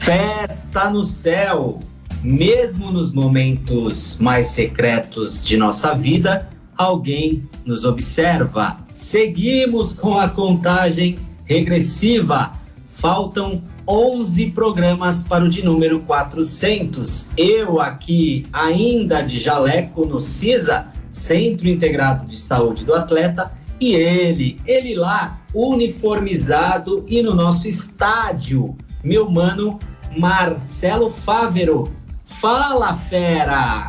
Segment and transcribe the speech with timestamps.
[0.00, 1.78] Festa no céu!
[2.24, 8.78] Mesmo nos momentos mais secretos de nossa vida, alguém nos observa.
[8.92, 12.52] Seguimos com a contagem regressiva.
[12.86, 17.30] Faltam 11 programas para o de número 400.
[17.36, 24.58] Eu aqui, ainda de jaleco no CISA, Centro Integrado de Saúde do Atleta, e ele,
[24.66, 29.78] ele lá, uniformizado e no nosso estádio, meu mano
[30.16, 31.92] Marcelo Fávero.
[32.24, 33.88] Fala, fera!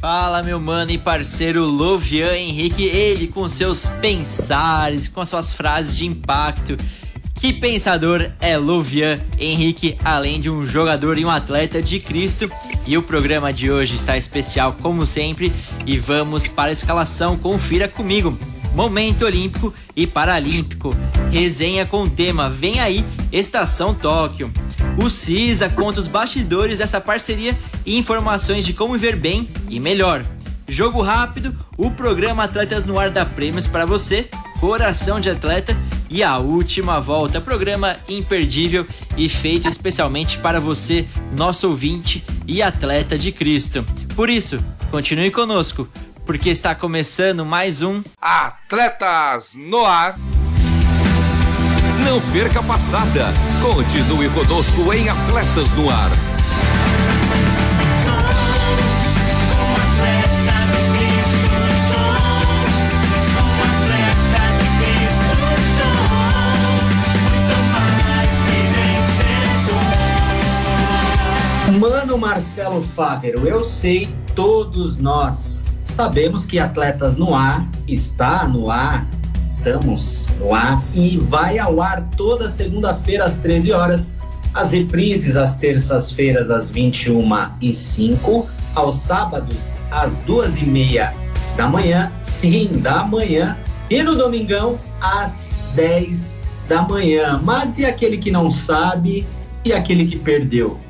[0.00, 6.06] Fala, meu mano e parceiro Lovian Henrique, ele com seus pensares, com suas frases de
[6.06, 6.76] impacto.
[7.34, 12.50] Que pensador é Lovian Henrique, além de um jogador e um atleta de Cristo.
[12.86, 15.52] E o programa de hoje está especial, como sempre,
[15.86, 17.36] e vamos para a escalação.
[17.36, 18.36] Confira comigo.
[18.74, 20.90] Momento Olímpico e Paralímpico.
[21.30, 24.50] Resenha com o tema Vem aí, Estação Tóquio.
[24.96, 30.24] O CISA conta os bastidores dessa parceria e informações de como viver bem e melhor.
[30.68, 34.28] Jogo rápido, o programa Atletas no Ar dá prêmios para você,
[34.60, 35.76] Coração de Atleta
[36.08, 41.06] e a última volta, programa imperdível e feito especialmente para você,
[41.36, 43.84] nosso ouvinte e atleta de Cristo.
[44.14, 45.88] Por isso, continue conosco,
[46.24, 50.16] porque está começando mais um Atletas no Ar.
[52.04, 53.32] Não perca a passada.
[53.60, 56.10] Continue conosco em Atletas no Ar.
[71.78, 79.06] Mano Marcelo Fávero, eu sei, todos nós sabemos que Atletas no Ar está no ar,
[79.52, 84.16] estamos ar e vai ao ar toda segunda-feira às 13 horas,
[84.54, 87.22] as reprises às terças-feiras às 21
[87.60, 91.14] e 05, aos sábados às duas e meia
[91.56, 93.58] da manhã, sim, da manhã,
[93.90, 97.40] e no domingão às 10 da manhã.
[97.42, 99.26] Mas e aquele que não sabe
[99.64, 100.80] e aquele que perdeu?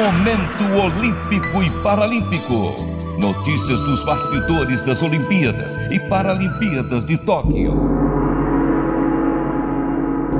[0.00, 2.72] Momento Olímpico e Paralímpico.
[3.18, 7.74] Notícias dos bastidores das Olimpíadas e Paralimpíadas de Tóquio.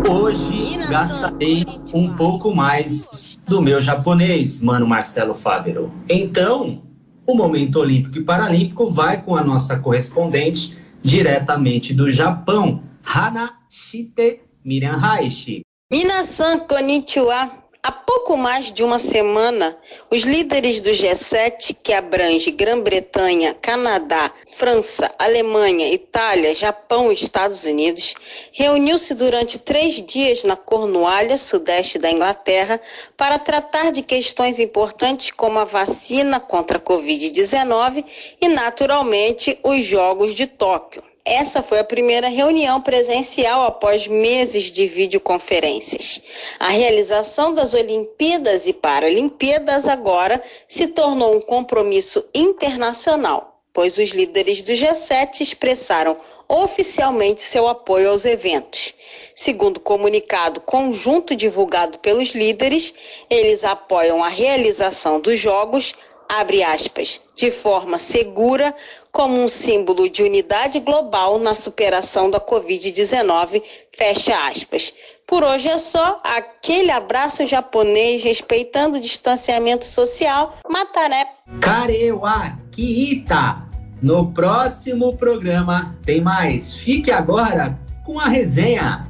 [0.08, 5.92] Hoje gastarei um pouco mais do meu japonês, mano Marcelo Fávero.
[6.08, 6.80] Então,
[7.26, 14.40] o Momento Olímpico e Paralímpico vai com a nossa correspondente diretamente do Japão, Hana Shite
[14.64, 15.60] Miriam Raishi.
[15.92, 17.59] Minasan konnichiwa.
[17.82, 19.74] Há pouco mais de uma semana,
[20.10, 28.14] os líderes do G7, que abrange Grã-Bretanha, Canadá, França, Alemanha, Itália, Japão e Estados Unidos,
[28.52, 32.78] reuniu-se durante três dias na Cornualha, sudeste da Inglaterra,
[33.16, 38.04] para tratar de questões importantes como a vacina contra a Covid-19
[38.42, 41.02] e, naturalmente, os Jogos de Tóquio.
[41.24, 46.20] Essa foi a primeira reunião presencial após meses de videoconferências.
[46.58, 54.62] A realização das Olimpíadas e Paralimpíadas agora se tornou um compromisso internacional, pois os líderes
[54.62, 56.16] do G7 expressaram
[56.48, 58.94] oficialmente seu apoio aos eventos.
[59.34, 62.94] Segundo o comunicado conjunto divulgado pelos líderes,
[63.28, 65.94] eles apoiam a realização dos Jogos
[66.30, 68.72] abre aspas, de forma segura,
[69.12, 73.62] como um símbolo de unidade global na superação da Covid-19,
[73.96, 74.92] fecha aspas.
[75.26, 81.24] Por hoje é só aquele abraço japonês respeitando o distanciamento social, Mataré.
[81.60, 83.68] Karewa Kiita.
[84.02, 86.74] No próximo programa tem mais.
[86.74, 89.08] Fique agora com a resenha.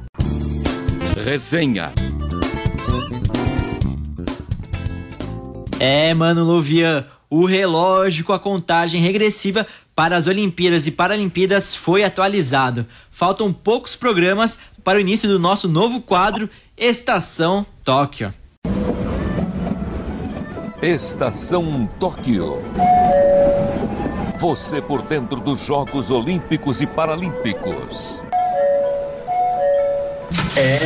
[1.23, 1.93] Resenha.
[5.79, 9.65] É, mano, Luvian, o relógio com a contagem regressiva
[10.01, 12.87] para as Olimpíadas e Paralimpíadas foi atualizado.
[13.11, 18.33] Faltam poucos programas para o início do nosso novo quadro Estação Tóquio.
[20.81, 22.63] Estação Tóquio.
[24.39, 28.19] Você por dentro dos Jogos Olímpicos e Paralímpicos.
[30.57, 30.79] É,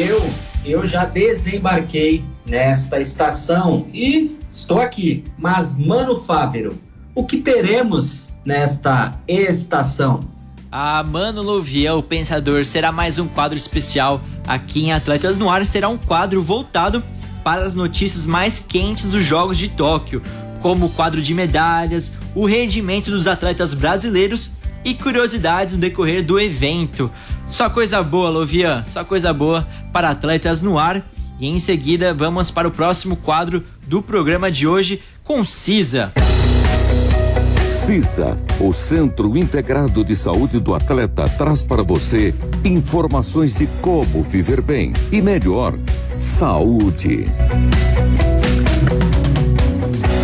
[0.00, 0.22] eu
[0.64, 5.24] eu já desembarquei nesta estação e estou aqui.
[5.36, 6.78] Mas Mano Fávero,
[7.14, 10.24] o que teremos nesta estação?
[10.70, 15.66] Ah, Mano Louvier, o Pensador, será mais um quadro especial aqui em Atletas no Ar.
[15.66, 17.02] Será um quadro voltado
[17.42, 20.22] para as notícias mais quentes dos Jogos de Tóquio,
[20.60, 24.50] como o quadro de medalhas, o rendimento dos atletas brasileiros
[24.84, 27.10] e curiosidades no decorrer do evento.
[27.48, 31.04] Só coisa boa, Lovian, só coisa boa para Atletas no Ar.
[31.38, 36.12] E em seguida vamos para o próximo quadro do programa de hoje com CISA.
[37.86, 42.34] CISA, o Centro Integrado de Saúde do Atleta, traz para você
[42.64, 45.78] informações de como viver bem e melhor.
[46.18, 47.26] Saúde.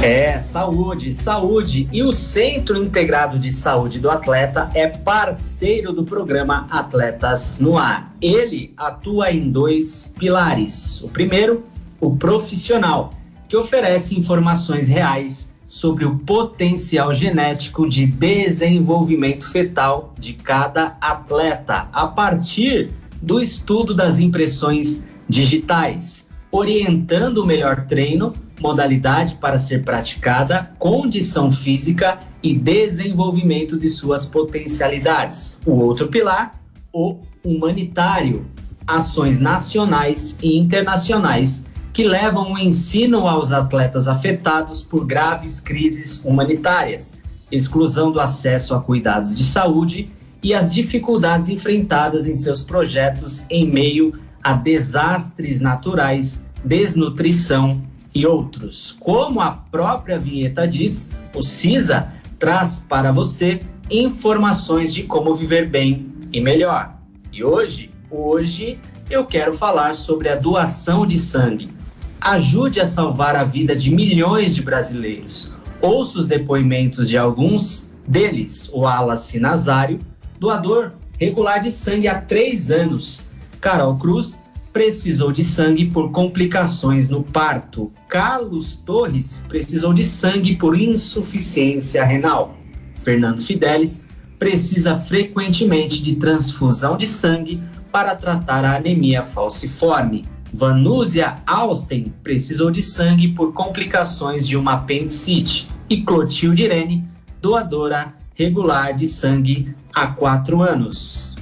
[0.02, 1.88] É, saúde, saúde.
[1.92, 8.12] E o Centro Integrado de Saúde do Atleta é parceiro do programa Atletas no Ar.
[8.20, 11.00] Ele atua em dois pilares.
[11.00, 11.62] O primeiro,
[12.00, 13.12] o profissional,
[13.48, 22.06] que oferece informações reais sobre o potencial genético de desenvolvimento fetal de cada atleta, a
[22.06, 22.92] partir
[23.22, 32.18] do estudo das impressões digitais, orientando o melhor treino modalidade para ser praticada, condição física
[32.42, 35.58] e desenvolvimento de suas potencialidades.
[35.64, 36.60] O outro pilar,
[36.92, 38.44] o humanitário,
[38.86, 47.16] ações nacionais e internacionais que levam o ensino aos atletas afetados por graves crises humanitárias,
[47.50, 50.10] exclusão do acesso a cuidados de saúde
[50.42, 57.82] e as dificuldades enfrentadas em seus projetos em meio a desastres naturais, desnutrição
[58.14, 58.96] e outros.
[58.98, 63.60] Como a própria vinheta diz, o CISA traz para você
[63.90, 66.96] informações de como viver bem e melhor.
[67.30, 68.80] E hoje, hoje
[69.10, 71.81] eu quero falar sobre a doação de sangue.
[72.24, 75.52] Ajude a salvar a vida de milhões de brasileiros.
[75.80, 79.98] Ouça os depoimentos de alguns deles, o Wallace Nazário,
[80.38, 83.26] doador regular de sangue há três anos,
[83.60, 84.40] Carol Cruz,
[84.72, 87.92] precisou de sangue por complicações no parto.
[88.08, 92.54] Carlos Torres precisou de sangue por insuficiência renal.
[92.94, 94.04] Fernando Fidelis
[94.38, 97.60] precisa frequentemente de transfusão de sangue
[97.90, 100.24] para tratar a anemia falciforme.
[100.52, 105.66] Vanúzia Austen precisou de sangue por complicações de uma apendicite.
[105.88, 107.08] E Clotilde Irene,
[107.40, 111.36] doadora regular de sangue há quatro anos.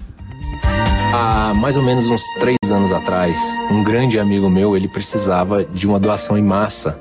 [1.12, 3.36] Há mais ou menos uns três anos atrás,
[3.70, 7.00] um grande amigo meu, ele precisava de uma doação em massa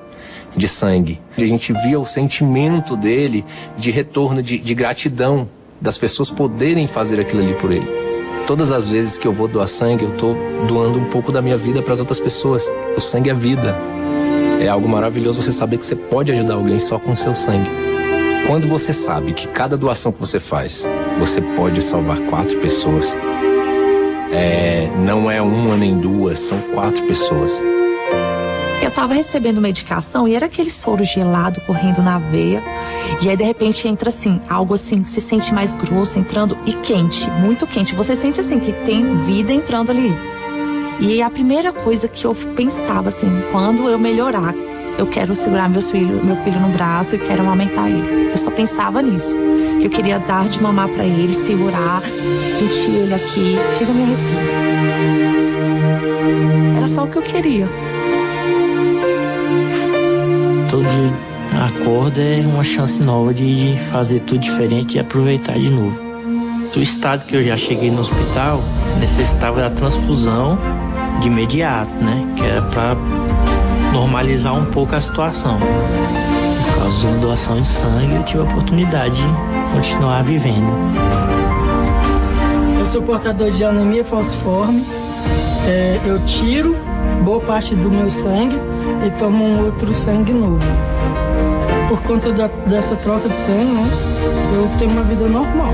[0.57, 1.19] de sangue.
[1.37, 3.45] A gente via o sentimento dele
[3.77, 5.47] de retorno, de, de gratidão
[5.79, 8.08] das pessoas poderem fazer aquilo ali por ele.
[8.49, 10.35] Todas as vezes que eu vou doar sangue, eu estou
[10.67, 12.67] doando um pouco da minha vida para as outras pessoas.
[12.97, 13.75] O sangue é vida.
[14.59, 17.69] É algo maravilhoso você saber que você pode ajudar alguém só com o seu sangue.
[18.47, 20.83] Quando você sabe que cada doação que você faz,
[21.19, 23.15] você pode salvar quatro pessoas,
[24.33, 27.61] é, não é uma nem duas, são quatro pessoas.
[28.99, 32.61] Eu tava recebendo medicação e era aquele soro gelado correndo na veia.
[33.21, 36.73] E aí, de repente, entra assim, algo assim que se sente mais grosso entrando e
[36.73, 37.95] quente, muito quente.
[37.95, 40.11] Você sente assim que tem vida entrando ali.
[40.99, 44.53] E a primeira coisa que eu pensava assim, quando eu melhorar,
[44.97, 48.31] eu quero segurar meus filhos, meu filho no braço e quero amamentar ele.
[48.31, 49.37] Eu só pensava nisso.
[49.79, 53.55] Que eu queria dar de mamar para ele, segurar, sentir ele aqui.
[53.77, 54.39] Chega a me arrepio.
[56.75, 57.65] Era só o que eu queria.
[60.69, 61.29] Todo dia
[61.65, 65.99] acordo é uma chance nova de fazer tudo diferente e aproveitar de novo.
[66.71, 68.61] Do estado que eu já cheguei no hospital,
[68.99, 70.59] necessitava da transfusão
[71.19, 72.31] de imediato, né?
[72.37, 72.95] Que era para
[73.91, 75.59] normalizar um pouco a situação.
[75.59, 80.71] Por causa da doação de sangue, eu tive a oportunidade de continuar vivendo.
[82.77, 84.85] Eu sou portador de anemia falciforme.
[85.67, 86.75] É, eu tiro
[87.23, 88.55] boa parte do meu sangue
[89.05, 90.59] e tomo um outro sangue novo.
[91.87, 93.89] por conta da, dessa troca de sangue, né?
[94.53, 95.73] Eu tenho uma vida normal.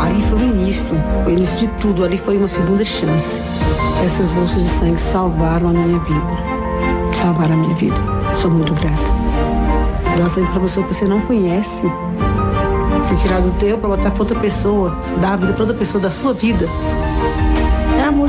[0.00, 0.94] Ali foi o início,
[1.26, 2.04] o início de tudo.
[2.04, 3.40] Ali foi uma segunda chance.
[4.04, 6.20] Essas bolsas de sangue salvaram a minha vida.
[7.12, 7.96] Salvaram a minha vida.
[8.34, 9.20] Sou muito grata.
[10.16, 11.90] Dar sangue para pessoa que você não conhece.
[13.02, 16.00] Se tirar do teu para botar para outra pessoa, dar a vida para outra pessoa
[16.00, 16.66] da sua vida.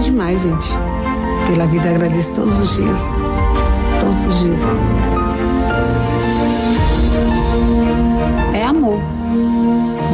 [0.02, 0.70] Demais, gente.
[1.48, 3.10] Pela vida agradeço todos os dias.
[4.00, 4.62] Todos os dias.
[8.54, 9.00] É amor.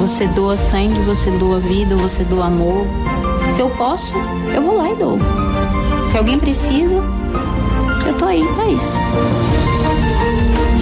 [0.02, 2.86] Você doa sangue, você doa vida, você doa amor.
[3.50, 4.14] Se eu posso,
[4.54, 5.18] eu vou lá e dou.
[6.12, 7.02] Se alguém precisa,
[8.06, 8.98] eu tô aí para isso.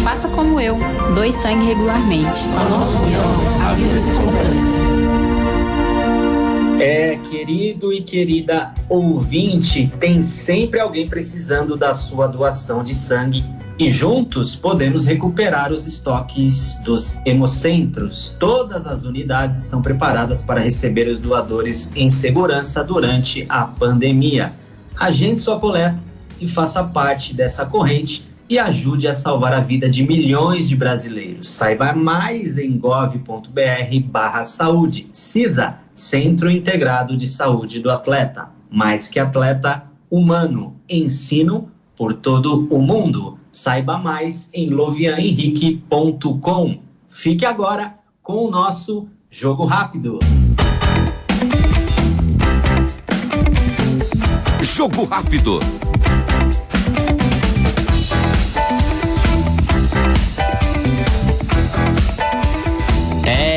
[0.03, 0.77] Faça como eu,
[1.13, 2.47] doe sangue regularmente.
[2.47, 3.21] Com a nossa união,
[3.69, 4.74] a vida se completa.
[6.85, 13.43] É, querido e querida ouvinte, tem sempre alguém precisando da sua doação de sangue
[13.79, 18.35] e juntos podemos recuperar os estoques dos hemocentros.
[18.39, 24.53] Todas as unidades estão preparadas para receber os doadores em segurança durante a pandemia.
[24.95, 26.03] Agende sua coleta
[26.39, 31.49] e faça parte dessa corrente e ajude a salvar a vida de milhões de brasileiros.
[31.49, 35.09] Saiba mais em gov.br/saúde.
[35.11, 38.49] CISA Centro Integrado de Saúde do Atleta.
[38.69, 40.75] Mais que atleta, humano.
[40.89, 43.39] Ensino por todo o mundo.
[43.49, 46.79] Saiba mais em lovianhenrique.com.
[47.07, 50.19] Fique agora com o nosso Jogo Rápido.
[54.61, 55.59] Jogo Rápido.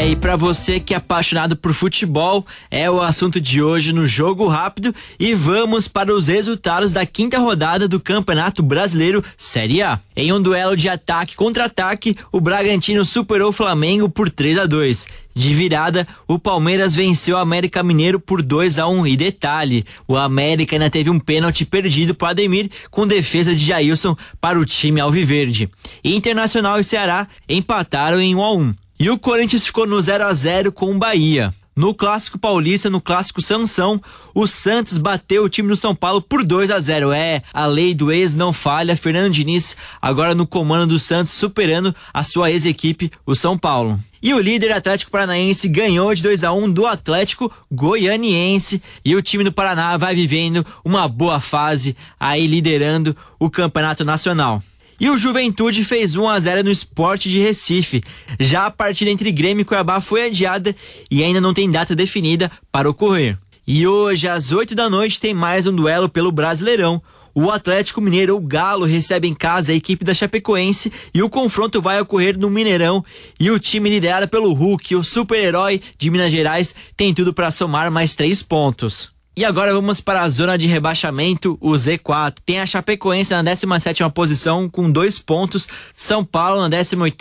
[0.08, 4.46] E para você que é apaixonado por futebol, é o assunto de hoje no Jogo
[4.46, 10.00] Rápido e vamos para os resultados da quinta rodada do Campeonato Brasileiro Série A.
[10.16, 14.64] Em um duelo de ataque contra ataque, o Bragantino superou o Flamengo por 3 a
[14.64, 15.06] 2.
[15.34, 20.16] De virada, o Palmeiras venceu o América Mineiro por 2 a 1 e detalhe, o
[20.16, 25.00] América ainda teve um pênalti perdido para Ademir com defesa de Jailson para o time
[25.00, 25.68] alviverde.
[26.02, 28.74] Internacional e Ceará empataram em 1 a 1.
[29.00, 31.54] E o Corinthians ficou no 0 a 0 com o Bahia.
[31.76, 34.02] No Clássico Paulista, no Clássico Sansão,
[34.34, 37.12] o Santos bateu o time do São Paulo por 2 a 0.
[37.12, 38.96] É, a lei do ex não falha.
[38.96, 44.00] Fernando Diniz agora no comando do Santos, superando a sua ex-equipe, o São Paulo.
[44.20, 49.22] E o líder Atlético Paranaense ganhou de 2 a 1 do Atlético Goianiense e o
[49.22, 54.60] time do Paraná vai vivendo uma boa fase aí liderando o Campeonato Nacional.
[55.00, 58.02] E o Juventude fez 1 a 0 no Esporte de Recife.
[58.40, 60.74] Já a partida entre Grêmio e Cuiabá foi adiada
[61.10, 63.38] e ainda não tem data definida para ocorrer.
[63.66, 67.02] E hoje, às 8 da noite, tem mais um duelo pelo Brasileirão.
[67.34, 71.80] O Atlético Mineiro, o Galo, recebe em casa a equipe da Chapecoense e o confronto
[71.80, 73.04] vai ocorrer no Mineirão.
[73.38, 77.90] E o time liderado pelo Hulk, o super-herói de Minas Gerais, tem tudo para somar
[77.90, 79.17] mais três pontos.
[79.38, 82.38] E agora vamos para a zona de rebaixamento, o Z4.
[82.44, 87.16] Tem a Chapecoense na 17 posição com dois pontos, São Paulo na 18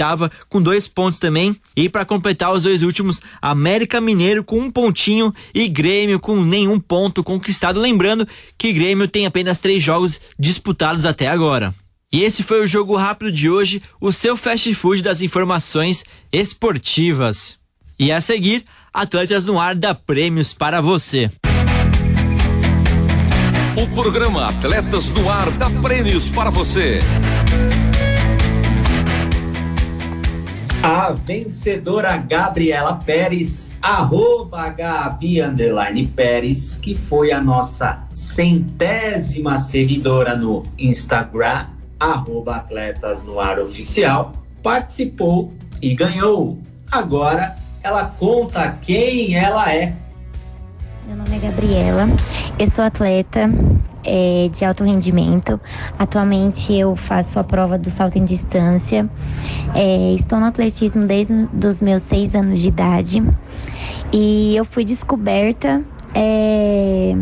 [0.49, 1.55] com dois pontos também.
[1.75, 6.79] E para completar os dois últimos, América Mineiro com um pontinho e Grêmio com nenhum
[6.79, 7.79] ponto conquistado.
[7.79, 11.71] Lembrando que Grêmio tem apenas três jogos disputados até agora.
[12.11, 17.59] E esse foi o jogo rápido de hoje, o seu fast food das informações esportivas.
[17.99, 21.29] E a seguir, Atletas no Ar dá prêmios para você.
[23.79, 26.99] O programa Atletas do Ar dá prêmios para você.
[30.81, 40.63] A vencedora Gabriela Pérez, arroba Gabi Underline Pérez, que foi a nossa centésima seguidora no
[40.75, 41.67] Instagram,
[41.99, 46.57] arroba Atletas no Ar Oficial, participou e ganhou.
[46.91, 49.93] Agora ela conta quem ela é
[51.07, 52.05] meu nome é Gabriela,
[52.59, 53.49] eu sou atleta
[54.03, 55.57] é, de alto rendimento.
[55.97, 59.09] Atualmente eu faço a prova do salto em distância.
[59.73, 61.33] É, estou no atletismo desde
[61.65, 63.23] os meus seis anos de idade
[64.11, 65.81] e eu fui descoberta
[66.13, 67.15] é,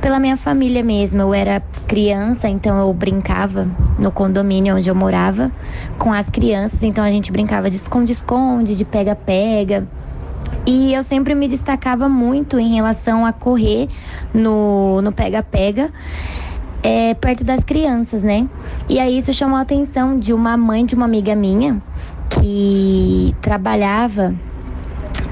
[0.00, 1.20] pela minha família mesmo.
[1.20, 5.52] Eu era criança, então eu brincava no condomínio onde eu morava
[5.98, 9.86] com as crianças, então a gente brincava de esconde-esconde, de pega-pega.
[10.66, 13.88] E eu sempre me destacava muito em relação a correr
[14.34, 15.92] no pega-pega
[16.82, 18.48] é, perto das crianças, né?
[18.88, 21.80] E aí isso chamou a atenção de uma mãe de uma amiga minha
[22.28, 24.34] que trabalhava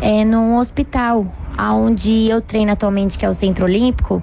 [0.00, 1.26] é, num hospital
[1.73, 4.23] onde eu treino atualmente, que é o Centro Olímpico,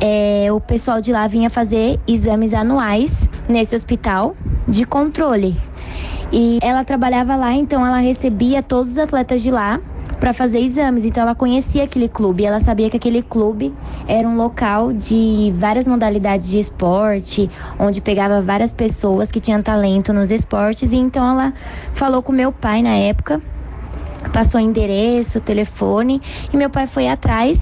[0.00, 3.12] é, o pessoal de lá vinha fazer exames anuais
[3.48, 4.36] nesse hospital
[4.66, 5.56] de controle.
[6.30, 9.80] E ela trabalhava lá, então ela recebia todos os atletas de lá
[10.18, 11.04] para fazer exames.
[11.04, 13.74] Então ela conhecia aquele clube, ela sabia que aquele clube
[14.06, 20.12] era um local de várias modalidades de esporte, onde pegava várias pessoas que tinham talento
[20.12, 20.92] nos esportes.
[20.92, 21.52] E então ela
[21.92, 23.40] falou com meu pai na época
[24.32, 26.20] passou endereço, telefone
[26.52, 27.58] e meu pai foi atrás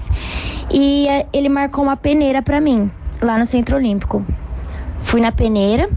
[0.71, 4.25] e eh, ele marcou uma peneira para mim lá no Centro Olímpico.
[5.01, 5.89] Fui na peneira,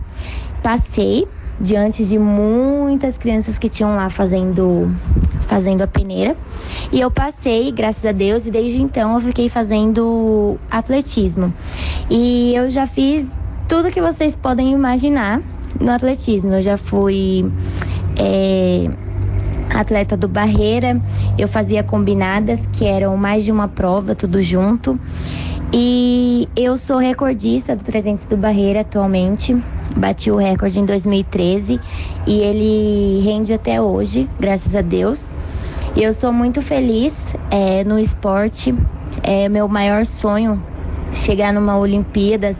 [0.62, 1.26] passei
[1.60, 4.94] diante de muitas crianças que tinham lá fazendo
[5.46, 6.36] fazendo a peneira.
[6.92, 11.52] E eu passei, graças a Deus, e desde então eu fiquei fazendo atletismo.
[12.10, 13.28] E eu já fiz
[13.68, 15.40] tudo que vocês podem imaginar
[15.80, 16.54] no atletismo.
[16.54, 17.50] Eu já fui
[18.16, 18.90] é,
[19.70, 21.00] atleta do Barreira,
[21.38, 24.98] eu fazia combinadas, que eram mais de uma prova, tudo junto.
[25.72, 29.56] E eu sou recordista do 300 do Barreira atualmente.
[29.96, 31.80] Bati o recorde em 2013
[32.26, 35.32] e ele rende até hoje, graças a Deus.
[36.00, 37.12] E eu sou muito feliz
[37.50, 38.74] é, no esporte.
[39.22, 40.64] É meu maior sonho
[41.12, 42.56] chegar numa Olimpíadas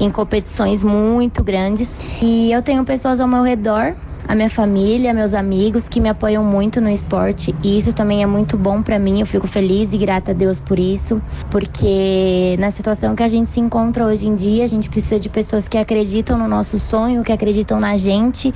[0.00, 1.88] em competições muito grandes.
[2.20, 3.94] E eu tenho pessoas ao meu redor
[4.26, 8.26] a minha família, meus amigos que me apoiam muito no esporte e isso também é
[8.26, 9.20] muito bom para mim.
[9.20, 13.50] Eu fico feliz e grata a Deus por isso, porque na situação que a gente
[13.50, 17.22] se encontra hoje em dia, a gente precisa de pessoas que acreditam no nosso sonho,
[17.22, 18.54] que acreditam na gente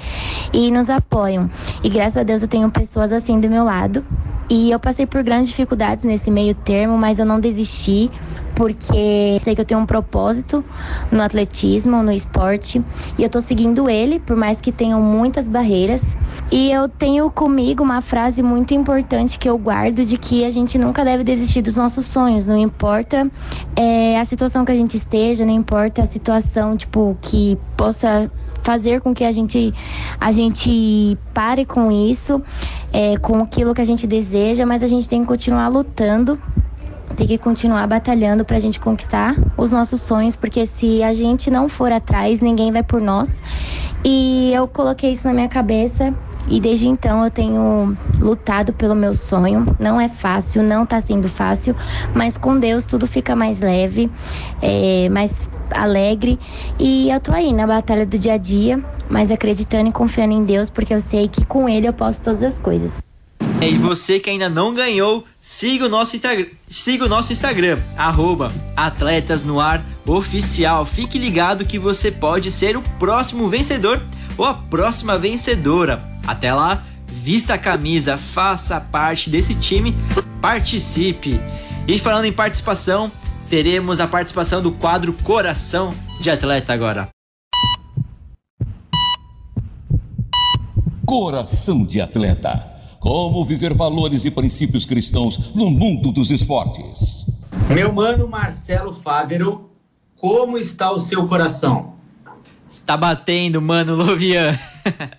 [0.53, 1.51] e nos apoiam.
[1.83, 4.05] E graças a Deus eu tenho pessoas assim do meu lado.
[4.49, 8.11] E eu passei por grandes dificuldades nesse meio termo, mas eu não desisti
[8.55, 10.65] porque sei que eu tenho um propósito
[11.11, 12.83] no atletismo, no esporte,
[13.19, 16.01] e eu tô seguindo ele, por mais que tenham muitas barreiras.
[16.53, 20.79] E eu tenho comigo uma frase muito importante que eu guardo de que a gente
[20.79, 23.29] nunca deve desistir dos nossos sonhos, não importa
[23.75, 28.31] é, a situação que a gente esteja, não importa a situação tipo que possa
[28.65, 29.73] fazer com que a gente
[30.19, 32.43] a gente pare com isso,
[32.95, 36.39] é, com aquilo que a gente deseja, mas a gente tem que continuar lutando
[37.17, 41.49] tem que continuar batalhando para a gente conquistar os nossos sonhos, porque se a gente
[41.49, 43.41] não for atrás, ninguém vai por nós.
[44.05, 46.13] E eu coloquei isso na minha cabeça
[46.49, 49.71] e desde então eu tenho lutado pelo meu sonho.
[49.79, 51.75] Não é fácil, não está sendo fácil,
[52.13, 54.11] mas com Deus tudo fica mais leve,
[54.61, 56.39] é, mais alegre.
[56.79, 60.45] E eu tô aí na batalha do dia a dia, mas acreditando e confiando em
[60.45, 62.91] Deus, porque eu sei que com Ele eu posso todas as coisas.
[63.61, 68.53] E você que ainda não ganhou, siga o nosso Instagram, siga o nosso Instagram, arroba.
[70.87, 74.03] Fique ligado que você pode ser o próximo vencedor
[74.37, 76.03] ou a próxima vencedora.
[76.27, 79.95] Até lá, vista a camisa, faça parte desse time,
[80.43, 81.41] participe.
[81.89, 83.11] E falando em participação,
[83.49, 87.09] teremos a participação do quadro Coração de Atleta agora.
[91.05, 92.73] Coração de Atleta.
[92.99, 97.27] Como viver valores e princípios cristãos no mundo dos esportes.
[97.69, 99.71] Meu mano Marcelo Fávero,
[100.17, 101.95] como está o seu coração?
[102.71, 104.59] Está batendo, mano Lovian.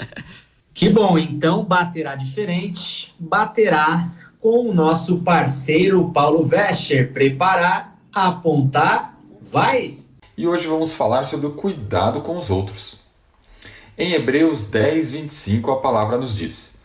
[0.74, 7.14] que bom, então baterá diferente, baterá com o nosso parceiro Paulo Vescher.
[7.14, 9.98] Preparar, apontar, vai!
[10.38, 13.00] E hoje vamos falar sobre o cuidado com os outros.
[13.98, 16.76] Em Hebreus 10, 25, a palavra nos diz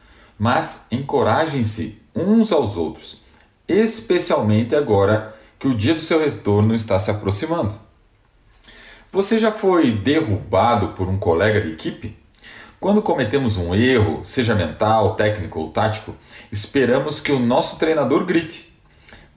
[0.40, 3.20] mas encorajem-se uns aos outros,
[3.68, 7.78] especialmente agora que o dia do seu retorno está se aproximando.
[9.12, 12.16] Você já foi derrubado por um colega de equipe?
[12.80, 16.16] Quando cometemos um erro, seja mental, técnico ou tático,
[16.50, 18.69] esperamos que o nosso treinador grite.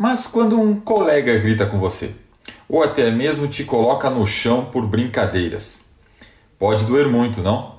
[0.03, 2.13] Mas quando um colega grita com você,
[2.67, 5.85] ou até mesmo te coloca no chão por brincadeiras,
[6.59, 7.75] pode doer muito, não?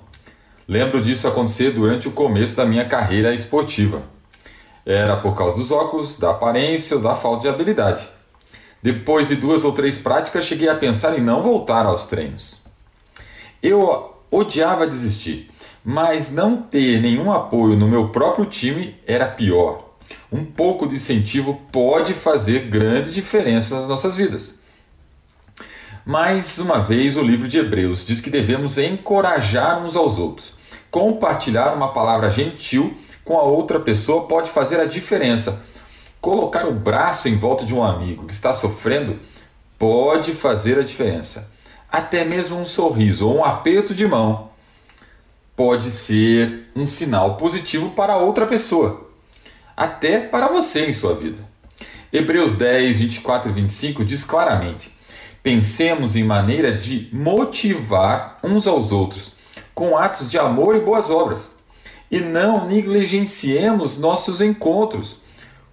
[0.67, 4.01] Lembro disso acontecer durante o começo da minha carreira esportiva.
[4.87, 8.09] Era por causa dos óculos, da aparência ou da falta de habilidade.
[8.83, 12.63] Depois de duas ou três práticas, cheguei a pensar em não voltar aos treinos.
[13.63, 15.49] Eu odiava desistir,
[15.85, 19.84] mas não ter nenhum apoio no meu próprio time era pior.
[20.33, 24.63] Um pouco de incentivo pode fazer grande diferença nas nossas vidas.
[26.05, 30.55] Mais uma vez, o livro de Hebreus diz que devemos encorajar uns aos outros.
[30.91, 35.63] Compartilhar uma palavra gentil com a outra pessoa pode fazer a diferença.
[36.21, 39.19] Colocar o braço em volta de um amigo que está sofrendo
[39.79, 41.51] pode fazer a diferença.
[41.91, 44.51] Até mesmo um sorriso ou um aperto de mão
[45.57, 49.04] pode ser um sinal positivo para outra pessoa,
[49.77, 51.39] até para você em sua vida.
[52.13, 54.93] Hebreus 10, 24 e 25 diz claramente:
[55.43, 59.33] Pensemos em maneira de motivar uns aos outros
[59.75, 61.59] com atos de amor e boas obras.
[62.11, 65.17] E não negligenciemos nossos encontros,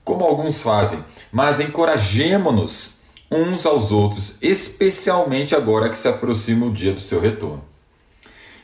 [0.04, 3.00] como alguns fazem, mas encorajemo-nos
[3.32, 7.64] uns aos outros, especialmente agora que se aproxima o dia do seu retorno.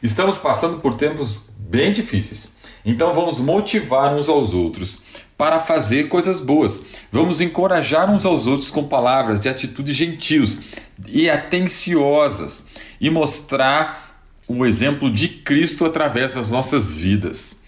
[0.02, 5.04] Estamos passando por tempos bem difíceis, então vamos motivar uns aos outros
[5.38, 6.82] para fazer coisas boas.
[7.12, 10.60] Vamos encorajar uns aos outros com palavras de atitudes gentios
[11.08, 12.66] e atenciosas
[13.00, 17.62] e mostrar o exemplo de Cristo através das nossas vidas.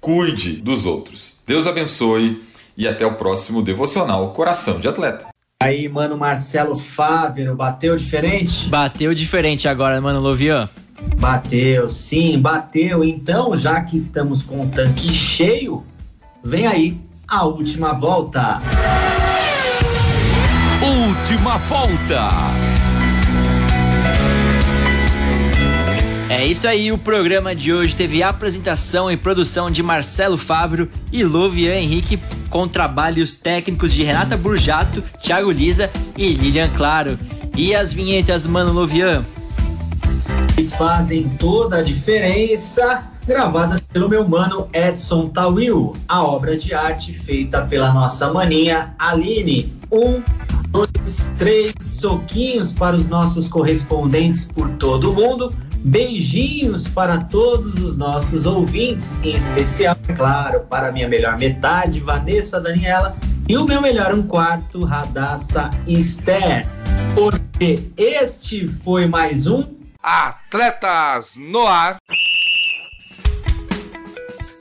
[0.00, 1.40] Cuide dos outros.
[1.44, 2.44] Deus abençoe
[2.76, 5.26] e até o próximo devocional Coração de Atleta.
[5.60, 8.68] Aí, mano, Marcelo Fávero, bateu diferente?
[8.68, 10.70] Bateu diferente agora, mano, Lovian.
[11.18, 13.02] Bateu, sim, bateu.
[13.02, 15.84] Então, já que estamos com o tanque cheio,
[16.44, 18.58] vem aí a última volta.
[20.82, 22.30] Última volta.
[26.30, 31.22] É isso aí, o programa de hoje teve apresentação e produção de Marcelo Fábio e
[31.22, 37.18] Lovian Henrique, com trabalhos técnicos de Renata Burjato, Thiago Lisa e Lilian Claro.
[37.54, 39.22] E as vinhetas, mano Lovian?
[40.54, 45.94] Que fazem toda a diferença, gravadas pelo meu mano Edson Tawil.
[46.08, 49.76] A obra de arte feita pela nossa maninha Aline.
[49.92, 50.22] Um,
[50.70, 55.54] dois, três soquinhos para os nossos correspondentes por todo o mundo.
[55.76, 62.60] Beijinhos para todos os nossos ouvintes, em especial, é claro, para minha melhor metade, Vanessa
[62.60, 63.16] Daniela,
[63.48, 66.66] e o meu melhor um quarto, Radassa Esther.
[67.14, 69.64] Porque este foi mais um
[70.02, 71.98] Atletas no Ar.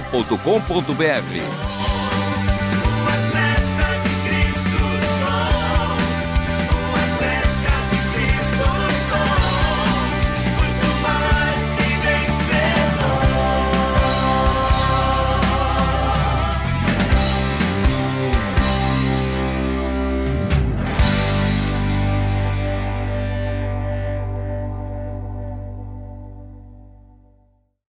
[0.00, 2.09] transmundial.com.br.